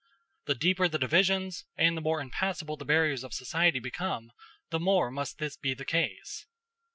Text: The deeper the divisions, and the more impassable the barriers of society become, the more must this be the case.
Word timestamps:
The 0.45 0.55
deeper 0.55 0.87
the 0.87 0.97
divisions, 0.97 1.65
and 1.77 1.95
the 1.95 2.01
more 2.01 2.21
impassable 2.21 2.75
the 2.75 2.85
barriers 2.85 3.23
of 3.23 3.35
society 3.35 3.77
become, 3.79 4.31
the 4.71 4.79
more 4.79 5.11
must 5.11 5.37
this 5.37 5.57
be 5.57 5.75
the 5.75 5.85
case. 5.85 6.47